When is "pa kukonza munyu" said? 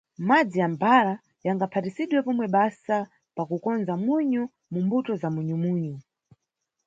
3.35-4.43